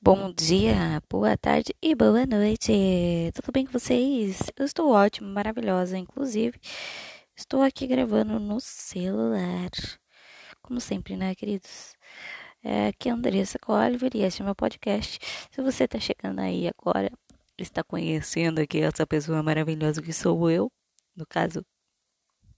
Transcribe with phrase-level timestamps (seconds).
[0.00, 2.72] Bom dia, boa tarde e boa noite.
[3.34, 4.40] Tudo bem com vocês?
[4.56, 5.98] Eu estou ótima, maravilhosa.
[5.98, 6.56] Inclusive,
[7.36, 9.68] estou aqui gravando no celular.
[10.62, 11.94] Como sempre, né, queridos?
[12.62, 15.18] É, aqui é Andressa Oliver e este é meu podcast.
[15.50, 17.10] Se você está chegando aí agora,
[17.58, 20.70] está conhecendo aqui essa pessoa maravilhosa que sou eu,
[21.16, 21.66] no caso,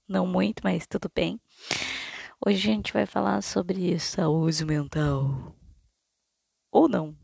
[0.06, 1.40] não muito, mas tudo bem.
[2.46, 5.56] Hoje a gente vai falar sobre saúde mental.
[6.70, 7.16] Ou não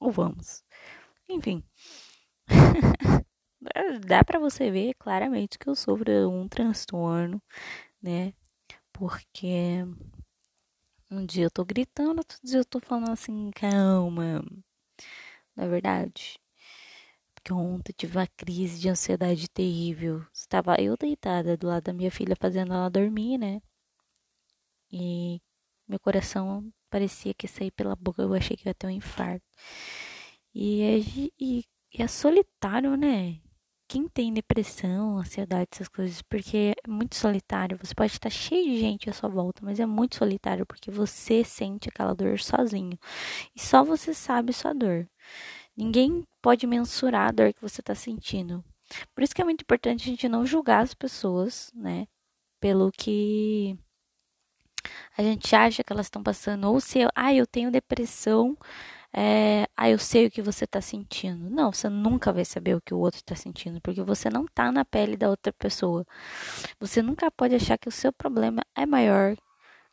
[0.00, 0.64] ou vamos.
[1.28, 1.62] Enfim.
[4.06, 7.40] Dá para você ver claramente que eu sofro um transtorno,
[8.02, 8.32] né?
[8.92, 9.84] Porque
[11.10, 14.42] um dia eu tô gritando, outro dia eu tô falando assim, calma.
[15.54, 16.38] Na verdade,
[17.34, 20.24] porque ontem tive uma crise de ansiedade terrível.
[20.32, 23.60] Estava eu deitada do lado da minha filha fazendo ela dormir, né?
[24.92, 25.40] E
[25.88, 29.44] meu coração parecia que sair pela boca, eu achei que ia ter um infarto.
[30.54, 30.98] E é,
[31.38, 33.40] e, e é solitário, né?
[33.88, 37.78] Quem tem depressão, ansiedade, essas coisas, porque é muito solitário.
[37.82, 41.42] Você pode estar cheio de gente à sua volta, mas é muito solitário porque você
[41.44, 42.98] sente aquela dor sozinho.
[43.54, 45.08] E só você sabe sua dor.
[45.76, 48.64] Ninguém pode mensurar a dor que você está sentindo.
[49.14, 52.06] Por isso que é muito importante a gente não julgar as pessoas, né?
[52.60, 53.78] Pelo que
[55.16, 56.64] a gente acha que elas estão passando.
[56.70, 58.56] Ou se, ah, eu tenho depressão,
[59.12, 61.50] é, ah, eu sei o que você está sentindo.
[61.50, 64.70] Não, você nunca vai saber o que o outro está sentindo, porque você não está
[64.72, 66.06] na pele da outra pessoa.
[66.80, 69.36] Você nunca pode achar que o seu problema é maior,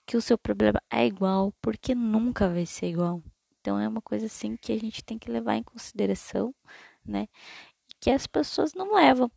[0.05, 3.21] que o seu problema é igual, porque nunca vai ser igual.
[3.61, 6.53] Então é uma coisa assim que a gente tem que levar em consideração,
[7.05, 7.27] né?
[7.99, 9.31] Que as pessoas não levam.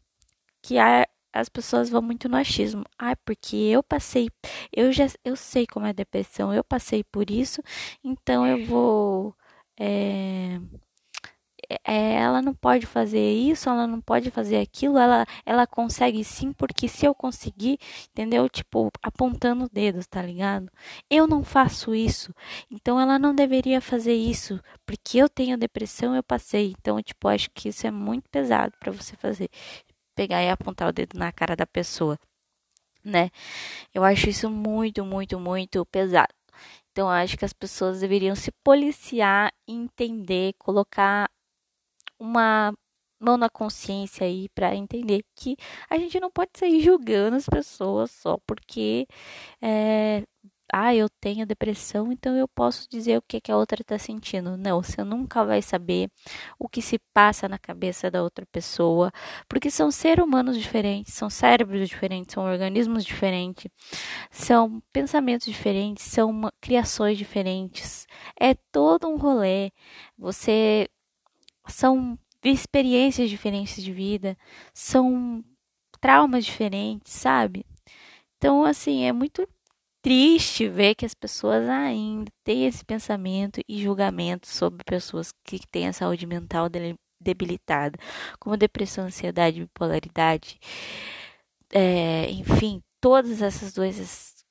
[0.62, 2.84] Que a, as pessoas vão muito no achismo.
[2.98, 4.28] Ah, porque eu passei,
[4.72, 7.62] eu já eu sei como é depressão, eu passei por isso,
[8.04, 9.34] então eu vou
[9.78, 10.60] é,
[11.86, 16.52] é, ela não pode fazer isso, ela não pode fazer aquilo, ela, ela consegue sim,
[16.52, 17.78] porque se eu conseguir,
[18.10, 18.48] entendeu?
[18.48, 20.70] Tipo, apontando dedos, tá ligado?
[21.08, 22.34] Eu não faço isso,
[22.70, 26.74] então ela não deveria fazer isso, porque eu tenho depressão, eu passei.
[26.78, 29.48] Então, tipo, acho que isso é muito pesado para você fazer.
[30.20, 32.18] Pegar e apontar o dedo na cara da pessoa,
[33.02, 33.30] né?
[33.94, 36.34] Eu acho isso muito, muito, muito pesado.
[36.92, 41.30] Então, acho que as pessoas deveriam se policiar, entender, colocar
[42.18, 42.70] uma
[43.18, 45.56] mão na consciência aí para entender que
[45.88, 49.06] a gente não pode sair julgando as pessoas só porque
[49.62, 50.22] é,
[50.72, 54.56] ah, eu tenho depressão, então eu posso dizer o que, que a outra está sentindo.
[54.56, 56.10] Não, você nunca vai saber
[56.58, 59.12] o que se passa na cabeça da outra pessoa,
[59.48, 63.70] porque são seres humanos diferentes, são cérebros diferentes, são organismos diferentes,
[64.30, 68.06] são pensamentos diferentes, são uma, criações diferentes.
[68.38, 69.72] É todo um rolê.
[70.18, 70.88] Você
[71.68, 74.36] são experiências diferentes de vida,
[74.74, 75.44] são
[76.00, 77.64] traumas diferentes, sabe?
[78.38, 79.46] Então, assim, é muito
[80.02, 85.88] triste ver que as pessoas ainda têm esse pensamento e julgamento sobre pessoas que têm
[85.88, 86.68] a saúde mental
[87.20, 87.98] debilitada,
[88.38, 90.58] como depressão, ansiedade, bipolaridade,
[91.72, 94.44] é, enfim, todas essas doenças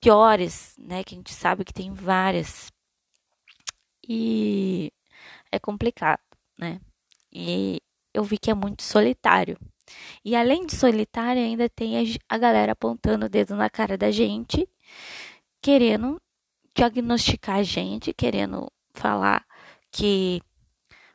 [0.00, 2.70] piores, né, que a gente sabe que tem várias.
[4.08, 4.90] E
[5.52, 6.20] é complicado,
[6.58, 6.80] né?
[7.32, 7.80] E
[8.14, 9.58] eu vi que é muito solitário.
[10.24, 14.68] E além de solitário, ainda tem a galera apontando o dedo na cara da gente
[15.62, 16.20] querendo
[16.74, 19.44] diagnosticar a gente, querendo falar
[19.90, 20.40] que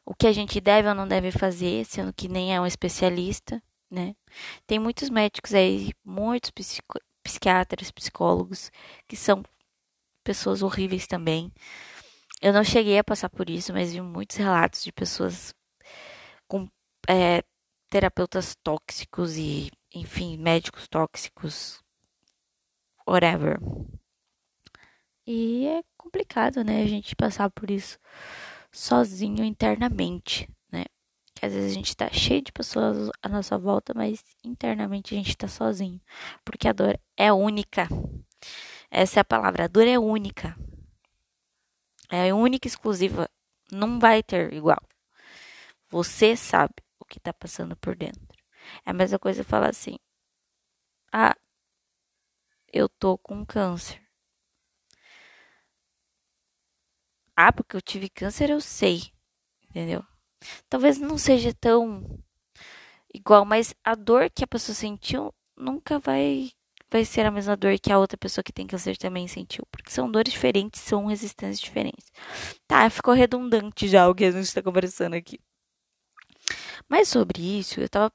[0.06, 3.62] o que a gente deve ou não deve fazer, sendo que nem é um especialista,
[3.90, 4.16] né?
[4.68, 8.72] Tem muitos médicos aí, muitos psico, psiquiatras, psicólogos,
[9.08, 9.44] que são
[10.24, 11.52] pessoas horríveis também.
[12.42, 15.54] Eu não cheguei a passar por isso, mas vi muitos relatos de pessoas
[16.48, 16.68] com
[17.08, 17.44] é,
[17.90, 21.83] terapeutas tóxicos e, enfim, médicos tóxicos,
[23.08, 23.60] whatever.
[25.26, 27.98] E é complicado, né, a gente passar por isso
[28.72, 30.86] sozinho internamente, né?
[31.36, 35.18] Que às vezes a gente tá cheio de pessoas à nossa volta, mas internamente a
[35.18, 36.02] gente tá sozinho.
[36.44, 37.88] Porque a dor é única.
[38.92, 40.58] Essa é a palavra, a dor é única.
[42.10, 43.30] É única exclusiva.
[43.72, 44.82] Não vai ter igual.
[45.90, 48.22] Você sabe o que tá passando por dentro.
[48.86, 49.98] É a mesma coisa falar assim:
[51.12, 51.36] Ah,
[52.74, 54.02] eu tô com câncer.
[57.36, 59.12] Ah, porque eu tive câncer, eu sei.
[59.70, 60.04] Entendeu?
[60.70, 62.20] Talvez não seja tão
[63.14, 66.52] igual, mas a dor que a pessoa sentiu nunca vai
[66.92, 69.90] vai ser a mesma dor que a outra pessoa que tem câncer também sentiu, porque
[69.90, 72.12] são dores diferentes, são resistências diferentes.
[72.68, 75.40] Tá, ficou redundante já o que a gente está conversando aqui.
[76.88, 78.14] Mas sobre isso, eu tava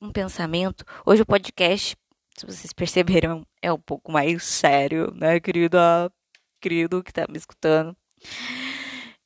[0.00, 0.84] um pensamento.
[1.04, 1.96] Hoje o podcast,
[2.36, 6.12] se vocês perceberam, é um pouco mais sério, né, querida?
[6.60, 7.96] Querido que tá me escutando.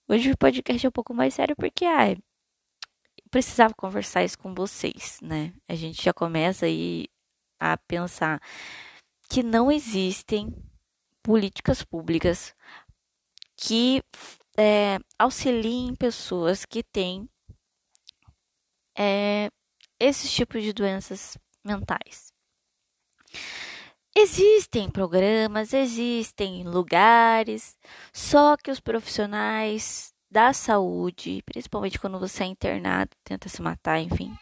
[0.08, 2.16] Hoje o podcast é um pouco mais sério porque, ai,
[3.30, 5.52] precisava conversar isso com vocês, né?
[5.68, 7.06] A gente já começa aí
[7.60, 8.40] a pensar
[9.28, 10.54] que não existem
[11.22, 12.54] políticas públicas
[13.56, 14.02] que
[14.56, 17.28] é, auxiliem pessoas que têm
[18.96, 19.50] é,
[20.00, 22.25] esses tipos de doenças mentais.
[24.14, 27.76] Existem programas, existem lugares,
[28.12, 34.34] só que os profissionais da saúde, principalmente quando você é internado, tenta se matar, enfim,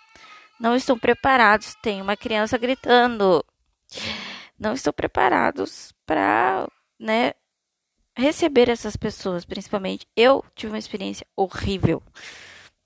[0.61, 1.75] não estão preparados.
[1.83, 3.45] Tem uma criança gritando.
[4.59, 6.67] Não estão preparados para,
[6.99, 7.35] né,
[8.17, 10.07] receber essas pessoas, principalmente.
[10.17, 12.03] Eu tive uma experiência horrível,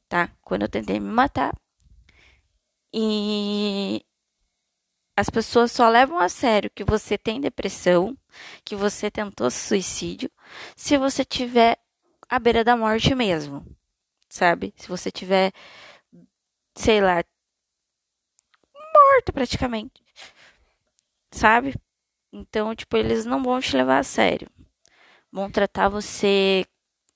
[0.08, 0.30] tá?
[0.42, 1.54] Quando eu tentei me matar.
[2.92, 4.02] E
[5.18, 8.16] as pessoas só levam a sério que você tem depressão,
[8.64, 10.30] que você tentou suicídio,
[10.76, 11.76] se você tiver
[12.28, 13.66] à beira da morte mesmo,
[14.28, 14.72] sabe?
[14.76, 15.52] Se você tiver,
[16.76, 17.24] sei lá,
[18.94, 20.00] morto praticamente,
[21.32, 21.74] sabe?
[22.32, 24.48] Então, tipo, eles não vão te levar a sério.
[25.32, 26.64] Vão tratar você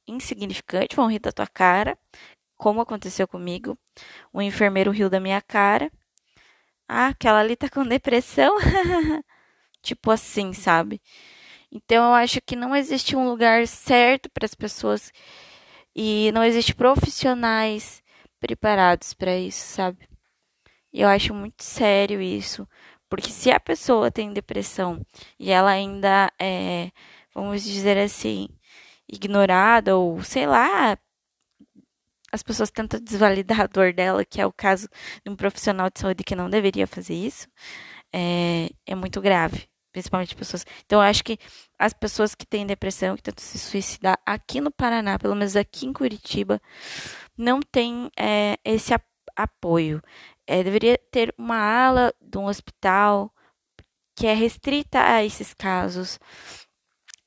[0.08, 1.96] insignificante, vão rir da tua cara,
[2.56, 3.78] como aconteceu comigo.
[4.32, 5.88] O enfermeiro riu da minha cara.
[6.94, 8.56] Ah, aquela ali tá com depressão.
[9.82, 11.00] tipo assim, sabe?
[11.72, 15.12] Então eu acho que não existe um lugar certo para as pessoas
[15.96, 18.02] e não existe profissionais
[18.40, 20.08] preparados para isso, sabe?
[20.92, 22.68] Eu acho muito sério isso,
[23.08, 25.04] porque se a pessoa tem depressão
[25.38, 26.90] e ela ainda é,
[27.34, 28.48] vamos dizer assim,
[29.08, 30.98] ignorada ou sei lá,
[32.32, 34.88] as pessoas tentam desvalidar a dor dela, que é o caso
[35.24, 37.46] de um profissional de saúde que não deveria fazer isso,
[38.12, 40.64] é, é muito grave principalmente pessoas.
[40.86, 41.38] Então, eu acho que
[41.78, 45.86] as pessoas que têm depressão, que tentam se suicidar aqui no Paraná, pelo menos aqui
[45.86, 46.60] em Curitiba,
[47.36, 48.94] não tem é, esse
[49.36, 50.02] apoio.
[50.46, 53.32] É, deveria ter uma ala de um hospital
[54.16, 56.18] que é restrita a esses casos,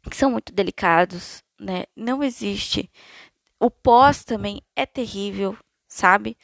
[0.10, 1.86] que são muito delicados, né?
[1.96, 2.92] Não existe.
[3.60, 5.58] O pós também é terrível,
[5.88, 6.38] sabe?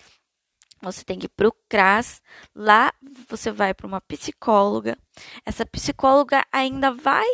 [0.82, 2.22] Você tem que ir pro CRAS,
[2.56, 2.92] lá
[3.30, 4.98] você vai para uma psicóloga.
[5.46, 7.28] Essa psicóloga ainda vai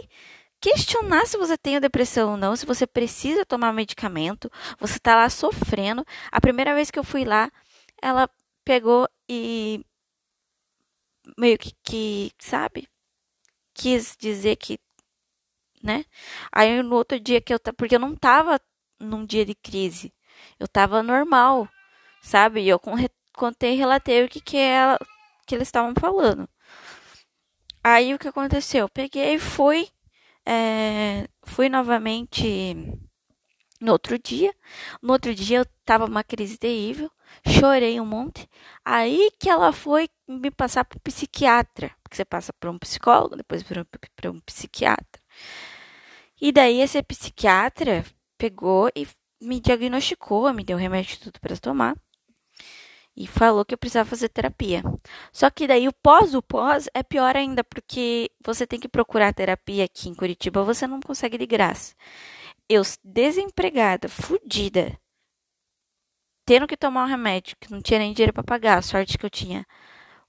[0.60, 5.30] questionar se você tem depressão ou não, se você precisa tomar medicamento, você tá lá
[5.30, 6.06] sofrendo.
[6.32, 7.50] A primeira vez que eu fui lá,
[8.02, 8.30] ela
[8.66, 9.86] pegou e
[11.38, 12.88] meio que, que sabe,
[13.74, 14.80] quis dizer que,
[15.84, 16.06] né?
[16.52, 18.60] Aí no outro dia que eu porque eu não tava
[19.00, 20.14] num dia de crise,
[20.60, 21.68] eu tava normal,
[22.22, 22.62] sabe?
[22.62, 22.80] E eu
[23.34, 25.00] contei e relatei o que, que, ela,
[25.46, 26.48] que eles estavam falando.
[27.84, 28.90] Aí o que aconteceu?
[28.90, 29.88] Peguei e fui,
[30.46, 32.76] é, fui novamente
[33.80, 34.54] no outro dia.
[35.02, 37.12] No outro dia eu tava uma crise terrível,
[37.48, 38.50] chorei um monte.
[38.84, 43.64] Aí que ela foi me passar para psiquiatra, porque você passa por um psicólogo, depois
[43.64, 45.22] para um psiquiatra.
[46.40, 48.06] E daí esse psiquiatra
[48.38, 49.08] pegou e
[49.42, 51.96] me diagnosticou, me deu remédio tudo para tomar
[53.18, 54.84] e falou que eu precisava fazer terapia.
[55.34, 59.34] Só que daí o pós, o pós é pior ainda, porque você tem que procurar
[59.34, 61.96] terapia aqui em Curitiba, você não consegue de graça.
[62.70, 64.96] Eu, desempregada, fodida,
[66.46, 69.26] tendo que tomar um remédio, que não tinha nem dinheiro para pagar, a sorte que
[69.26, 69.66] eu tinha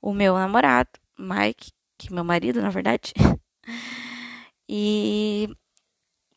[0.00, 3.12] o meu namorado, Mike, que é meu marido, na verdade.
[4.68, 5.48] e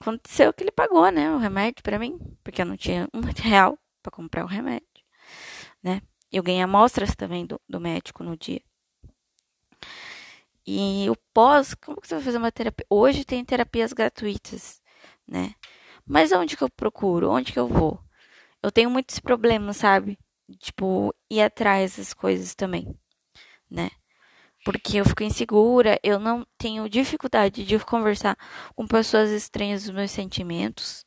[0.02, 3.78] aconteceu que ele pagou, né, o remédio para mim, porque eu não tinha um real
[4.02, 4.88] para comprar o remédio,
[5.82, 6.02] né?
[6.32, 8.62] Eu ganhei amostras também do, do médico no dia.
[10.66, 12.86] E o pós, como que você vai fazer uma terapia?
[12.90, 14.82] Hoje tem terapias gratuitas,
[15.28, 15.56] né?
[16.06, 17.30] Mas onde que eu procuro?
[17.30, 18.00] Onde que eu vou?
[18.62, 20.18] Eu tenho muitos problemas, sabe?
[20.60, 22.96] Tipo, ir atrás das coisas também,
[23.70, 23.90] né?
[24.64, 28.38] Porque eu fico insegura, eu não tenho dificuldade de conversar
[28.76, 31.04] com pessoas estranhas dos meus sentimentos.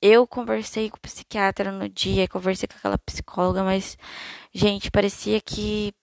[0.00, 3.96] Eu conversei com o psiquiatra no dia, conversei com aquela psicóloga, mas,
[4.52, 5.94] gente, parecia que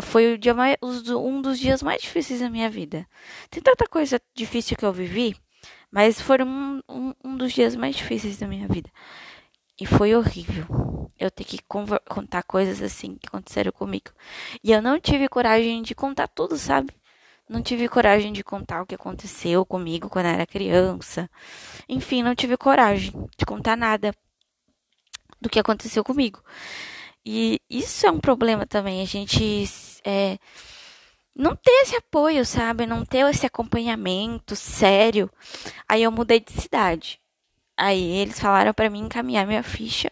[0.00, 3.06] foi o dia mais, um dos dias mais difíceis da minha vida.
[3.50, 5.36] Tem tanta coisa difícil que eu vivi,
[5.90, 8.90] mas foram um, um, um dos dias mais difíceis da minha vida.
[9.82, 11.10] E foi horrível.
[11.18, 11.58] Eu ter que
[12.08, 14.12] contar coisas assim que aconteceram comigo.
[14.62, 16.92] E eu não tive coragem de contar tudo, sabe?
[17.48, 21.28] Não tive coragem de contar o que aconteceu comigo quando era criança.
[21.88, 24.14] Enfim, não tive coragem de contar nada.
[25.40, 26.40] do que aconteceu comigo.
[27.26, 29.64] E isso é um problema também, a gente
[30.04, 30.38] é,
[31.34, 32.86] não ter esse apoio, sabe?
[32.86, 35.30] Não ter esse acompanhamento sério.
[35.88, 37.21] Aí eu mudei de cidade.
[37.82, 40.08] Aí eles falaram para mim encaminhar minha ficha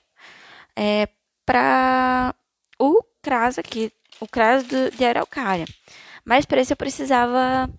[0.74, 1.06] é,
[1.46, 2.34] para
[2.76, 5.66] o CRAS aqui, o CRAS do, de Araucária.
[6.24, 7.70] Mas para isso eu precisava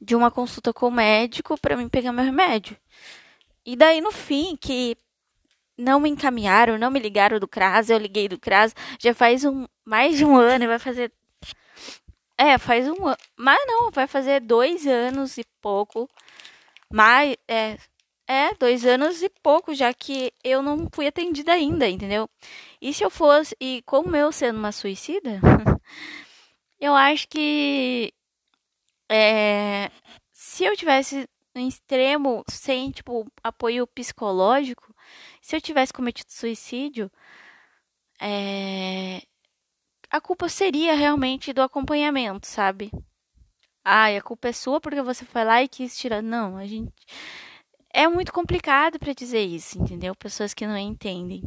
[0.00, 2.74] de uma consulta com o médico para mim pegar meu remédio.
[3.66, 4.96] E daí no fim que
[5.76, 9.66] não me encaminharam, não me ligaram do CRAS, eu liguei do CRAS, já faz um
[9.84, 11.12] mais de um ano, vai fazer
[12.38, 16.08] é, faz um ano, mas não, vai fazer dois anos e pouco,
[16.90, 17.76] mais, é,
[18.26, 22.28] é, dois anos e pouco, já que eu não fui atendida ainda, entendeu?
[22.80, 25.40] E se eu fosse, e como eu sendo uma suicida,
[26.80, 28.12] eu acho que
[29.10, 29.90] é,
[30.32, 34.94] se eu tivesse no extremo, sem, tipo, apoio psicológico,
[35.40, 37.10] se eu tivesse cometido suicídio,
[38.20, 39.22] é,
[40.10, 42.90] a culpa seria realmente do acompanhamento, sabe?
[43.84, 46.22] Ah, a culpa é sua porque você foi lá e quis tirar.
[46.22, 46.92] Não, a gente.
[47.96, 50.16] É muito complicado para dizer isso, entendeu?
[50.16, 51.44] Pessoas que não entendem.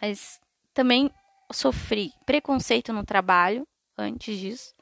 [0.00, 0.40] Mas
[0.72, 1.10] também
[1.52, 3.66] sofri preconceito no trabalho
[3.98, 4.72] antes disso.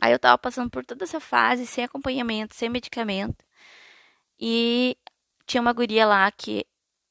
[0.00, 3.44] Aí eu tava passando por toda essa fase sem acompanhamento, sem medicamento.
[4.40, 4.96] E
[5.46, 6.64] tinha uma guria lá que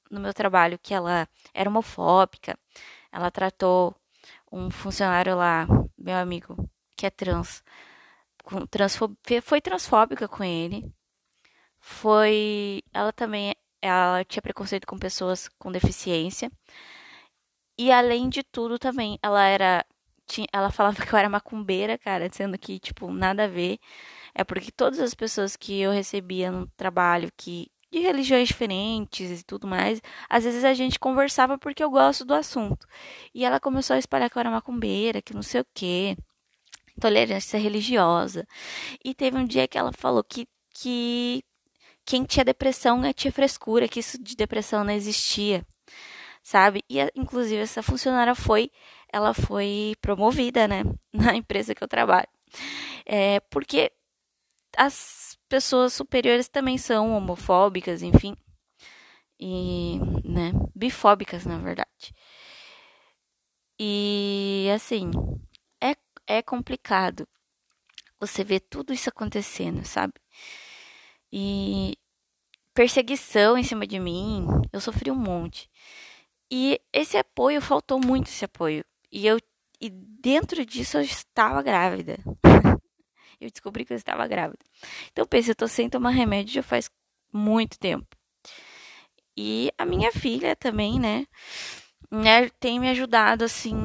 [0.10, 2.58] no meu trabalho que ela era homofóbica.
[3.12, 3.96] Ela tratou
[4.52, 6.68] um funcionário lá, meu amigo,
[6.98, 7.64] que é trans,
[8.44, 8.66] com,
[9.44, 10.92] foi transfóbica com ele.
[11.88, 16.52] Foi, ela também, ela tinha preconceito com pessoas com deficiência.
[17.78, 19.86] E além de tudo também, ela era
[20.26, 23.78] tinha, ela falava que eu era macumbeira, cara, sendo que, tipo, nada a ver.
[24.34, 29.44] É porque todas as pessoas que eu recebia no trabalho, que de religiões diferentes e
[29.46, 32.88] tudo mais, às vezes a gente conversava porque eu gosto do assunto.
[33.34, 36.18] E ela começou a espalhar que eu era macumbeira, que não sei o quê,
[36.98, 38.48] intolerância religiosa.
[39.04, 41.44] E teve um dia que ela falou que, que
[42.06, 45.66] quem tinha depressão tinha frescura, que isso de depressão não existia,
[46.44, 46.84] sabe?
[46.90, 48.72] E inclusive essa funcionária foi
[49.12, 50.84] ela foi promovida, né,
[51.14, 52.28] na empresa que eu trabalho.
[53.06, 53.92] É, porque
[54.78, 58.36] as pessoas superiores também são homofóbicas, enfim.
[59.40, 62.14] E, né, bifóbicas, na verdade.
[63.80, 65.12] E, assim,
[65.82, 65.96] é,
[66.28, 67.28] é complicado
[68.20, 70.14] você ver tudo isso acontecendo, sabe?
[71.32, 71.98] E
[72.74, 75.70] perseguição em cima de mim, eu sofri um monte.
[76.52, 78.84] E esse apoio, faltou muito esse apoio.
[79.12, 79.40] E eu
[79.80, 82.18] e dentro disso eu estava grávida.
[83.40, 84.64] eu descobri que eu estava grávida.
[85.12, 86.90] Então pensa, eu tô sem tomar remédio já faz
[87.32, 88.08] muito tempo.
[89.38, 91.28] E a minha filha também, né,
[92.10, 93.76] né, tem me ajudado assim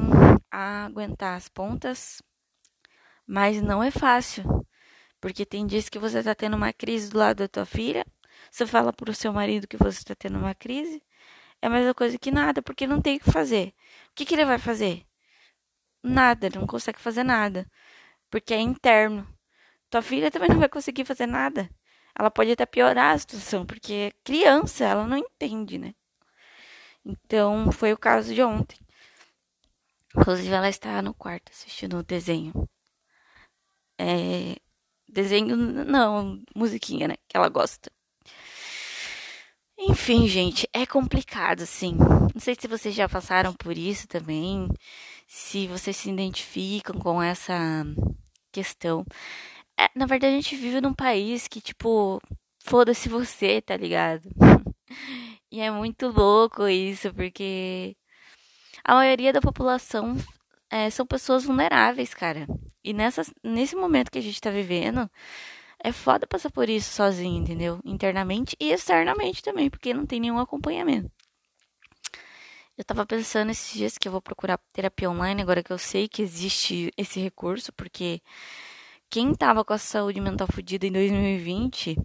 [0.49, 2.21] a aguentar as pontas,
[3.27, 4.43] mas não é fácil.
[5.21, 8.05] Porque tem dias que você tá tendo uma crise do lado da tua filha,
[8.51, 11.01] você fala pro seu marido que você tá tendo uma crise,
[11.61, 13.73] é a mesma coisa que nada, porque não tem o que fazer.
[14.11, 15.05] O que, que ele vai fazer?
[16.03, 17.69] nada, não consegue fazer nada,
[18.29, 19.27] porque é interno.
[19.89, 21.69] Tua filha também não vai conseguir fazer nada.
[22.17, 25.93] Ela pode até piorar a situação, porque é criança, ela não entende, né?
[27.05, 28.77] Então, foi o caso de ontem.
[30.15, 32.53] Inclusive, ela está no quarto assistindo o desenho.
[33.97, 34.57] É,
[35.11, 37.15] desenho, não, musiquinha, né?
[37.27, 37.91] Que ela gosta.
[39.77, 41.95] Enfim, gente, é complicado, assim.
[41.95, 44.67] Não sei se vocês já passaram por isso também
[45.33, 47.85] se vocês se identificam com essa
[48.51, 49.05] questão.
[49.79, 52.21] É, na verdade, a gente vive num país que, tipo,
[52.59, 54.29] foda-se você, tá ligado?
[55.49, 57.95] e é muito louco isso, porque
[58.83, 60.17] a maioria da população
[60.69, 62.45] é, são pessoas vulneráveis, cara.
[62.83, 65.09] E nessa, nesse momento que a gente tá vivendo,
[65.83, 67.79] é foda passar por isso sozinho, entendeu?
[67.83, 71.11] Internamente e externamente também, porque não tem nenhum acompanhamento.
[72.77, 76.07] Eu tava pensando esses dias que eu vou procurar terapia online, agora que eu sei
[76.07, 78.21] que existe esse recurso, porque
[79.09, 81.97] quem tava com a saúde mental fodida em 2020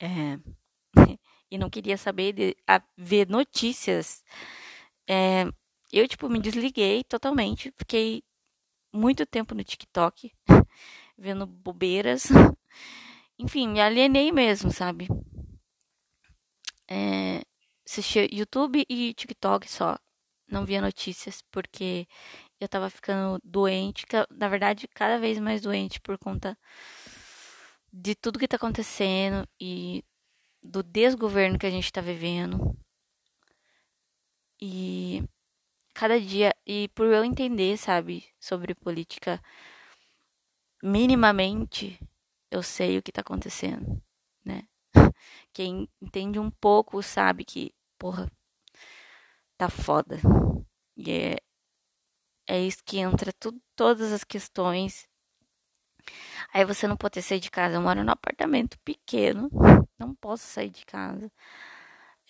[0.00, 0.38] é,
[1.50, 4.24] e não queria saber de a, ver notícias,
[5.08, 5.46] é,
[5.92, 8.22] eu, tipo, me desliguei totalmente, fiquei
[8.92, 10.32] muito tempo no TikTok,
[11.16, 12.24] vendo bobeiras.
[13.38, 15.08] Enfim, me alienei mesmo, sabe?
[16.88, 17.42] É,
[17.86, 19.98] assistia YouTube e TikTok só.
[20.48, 22.08] Não via notícias porque
[22.60, 26.58] eu tava ficando doente, na verdade, cada vez mais doente por conta
[27.92, 30.04] de tudo que tá acontecendo e
[30.62, 32.76] do desgoverno que a gente tá vivendo.
[34.60, 35.22] E
[35.94, 39.40] cada dia, e por eu entender, sabe, sobre política
[40.82, 42.00] minimamente,
[42.50, 44.02] eu sei o que tá acontecendo,
[44.44, 44.66] né?
[45.52, 48.30] Quem entende um pouco sabe que, porra,
[49.56, 50.18] tá foda.
[50.96, 51.36] E é,
[52.46, 55.06] é isso que entra tudo, todas as questões.
[56.52, 57.76] Aí você não pode sair de casa.
[57.76, 59.50] Eu moro num apartamento pequeno.
[59.98, 61.30] Não posso sair de casa.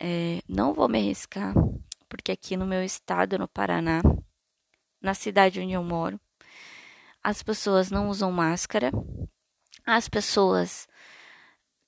[0.00, 1.54] É, não vou me arriscar.
[2.10, 4.02] Porque aqui no meu estado, no Paraná,
[5.00, 6.20] na cidade onde eu moro,
[7.22, 8.90] as pessoas não usam máscara.
[9.86, 10.88] As pessoas,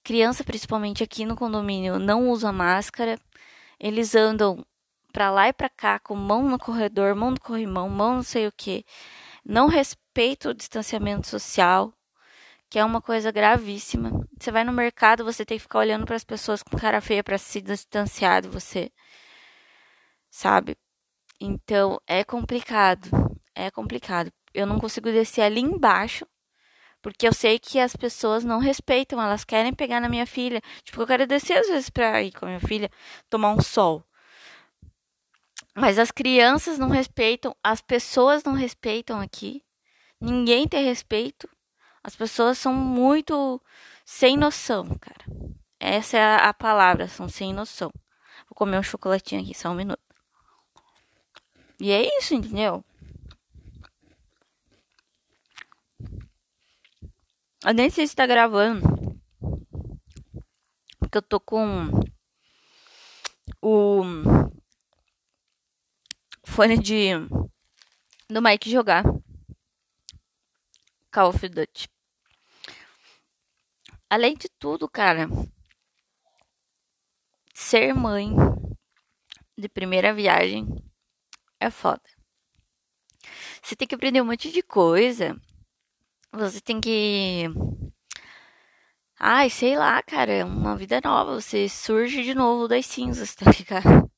[0.05, 3.19] criança principalmente aqui no condomínio, não usa máscara.
[3.81, 4.65] Eles andam
[5.13, 8.47] para lá e para cá com mão no corredor, mão no corrimão, mão não sei
[8.47, 8.85] o que.
[9.45, 11.93] Não respeita o distanciamento social,
[12.71, 14.27] que é uma coisa gravíssima.
[14.39, 17.25] Você vai no mercado, você tem que ficar olhando para as pessoas com cara feia
[17.25, 18.91] para se distanciar de você.
[20.33, 20.77] Sabe?
[21.39, 23.11] Então, é complicado.
[23.55, 24.33] É complicado.
[24.55, 26.27] Eu não consigo descer ali embaixo
[27.03, 30.63] porque eu sei que as pessoas não respeitam, elas querem pegar na minha filha.
[30.85, 32.89] Tipo, eu quero descer às vezes pra ir com a minha filha
[33.29, 34.05] tomar um sol.
[35.75, 39.65] Mas as crianças não respeitam, as pessoas não respeitam aqui.
[40.21, 41.49] Ninguém tem respeito.
[42.05, 43.61] As pessoas são muito
[44.05, 45.25] sem noção, cara.
[45.81, 47.91] Essa é a, palavra, são sem noção.
[48.49, 50.12] Vou comer um chocolatinho aqui, só um minuto.
[51.83, 52.85] E é isso, entendeu?
[57.67, 58.83] Eu nem sei se tá gravando.
[61.01, 61.91] Porque eu tô com
[63.61, 64.05] o
[66.45, 67.09] fone de
[68.31, 69.03] do Mike jogar
[71.11, 71.89] Call of Duty.
[74.09, 75.27] Além de tudo, cara,
[77.53, 78.31] ser mãe
[79.59, 80.65] de primeira viagem
[81.63, 82.03] é foda.
[83.63, 85.37] Você tem que aprender um monte de coisa.
[86.33, 87.45] Você tem que.
[89.19, 91.41] Ai, sei lá, cara, é uma vida nova.
[91.41, 94.11] Você surge de novo das cinzas, tá ligado?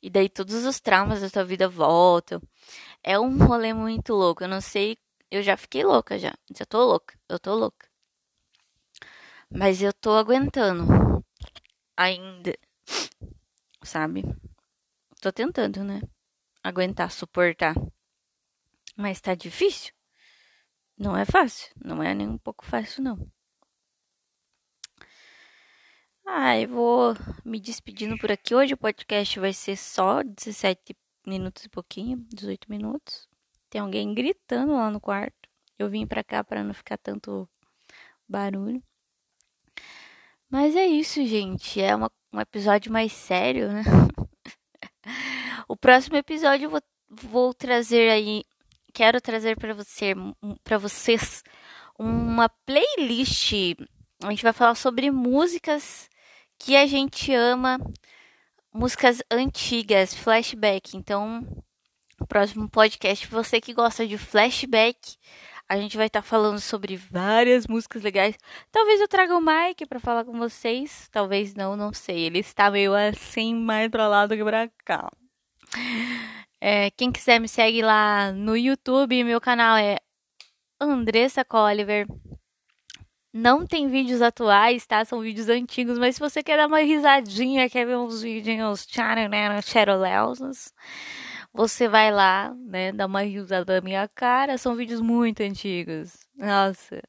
[0.00, 2.40] E daí todos os traumas da tua vida voltam.
[3.02, 4.44] É um rolê muito louco.
[4.44, 4.96] Eu não sei.
[5.30, 6.34] Eu já fiquei louca já.
[6.56, 7.18] Já tô louca.
[7.28, 7.88] Eu tô louca.
[9.50, 11.24] Mas eu tô aguentando.
[11.96, 12.56] Ainda.
[13.82, 14.22] Sabe?
[15.20, 16.00] Tô tentando, né?
[16.62, 17.74] Aguentar, suportar.
[18.96, 19.92] Mas tá difícil.
[20.96, 21.72] Não é fácil.
[21.82, 23.30] Não é nem um pouco fácil, não.
[26.24, 28.54] Ah, vou me despedindo por aqui.
[28.54, 33.28] Hoje o podcast vai ser só 17 minutos e pouquinho, 18 minutos.
[33.70, 35.48] Tem alguém gritando lá no quarto.
[35.78, 37.48] Eu vim pra cá para não ficar tanto
[38.28, 38.82] barulho.
[40.48, 41.80] Mas é isso, gente.
[41.80, 43.82] É uma, um episódio mais sério, né?
[45.68, 48.44] o próximo episódio eu vou, vou trazer aí.
[48.92, 50.14] Quero trazer para você,
[50.64, 51.42] para vocês
[51.98, 53.52] uma playlist.
[54.22, 56.08] A gente vai falar sobre músicas
[56.58, 57.78] que a gente ama
[58.76, 60.96] músicas antigas, flashback.
[60.96, 61.46] Então,
[62.20, 65.16] o próximo podcast, você que gosta de flashback,
[65.68, 68.36] a gente vai estar tá falando sobre várias músicas legais.
[68.70, 72.24] Talvez eu traga o Mike para falar com vocês, talvez não, não sei.
[72.24, 75.10] Ele está meio assim, mais pra lá do que pra cá.
[76.60, 79.98] É, quem quiser me segue lá no YouTube, meu canal é
[80.80, 82.06] Andressa Colliver.
[83.32, 85.04] Não tem vídeos atuais, tá?
[85.04, 88.86] São vídeos antigos, mas se você quer dar uma risadinha, quer ver uns vídeos
[89.62, 90.72] charolelos,
[91.52, 92.92] você vai lá, né?
[92.92, 94.56] Dá uma risada da minha cara.
[94.56, 96.16] São vídeos muito antigos.
[96.34, 97.02] Nossa.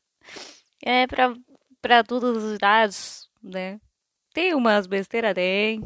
[0.84, 1.34] É pra,
[1.82, 3.80] pra todos os idades, né?
[4.34, 5.82] Tem umas besteiras, tem.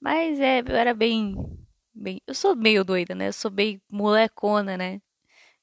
[0.00, 1.34] Mas é, eu era bem,
[1.94, 2.20] bem.
[2.26, 3.28] Eu sou meio doida, né?
[3.28, 5.00] Eu sou bem molecona, né?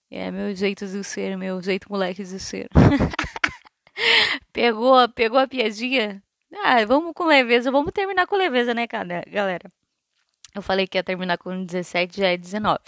[0.09, 2.67] É meu jeito de ser, meu jeito moleque de ser.
[4.51, 6.21] Pegou, pegou a piadinha?
[6.63, 9.71] Ah, vamos com leveza, vamos terminar com leveza, né, galera?
[10.53, 12.79] Eu falei que ia terminar com 17, já é 19.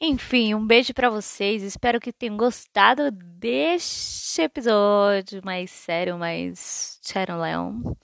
[0.00, 1.62] Enfim, um beijo para vocês.
[1.62, 6.98] Espero que tenham gostado deste episódio mais sério, mais
[7.40, 7.96] Leão.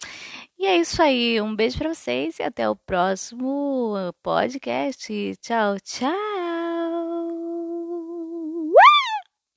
[0.59, 1.41] E é isso aí.
[1.41, 5.37] Um beijo para vocês e até o próximo podcast.
[5.41, 6.36] Tchau, tchau.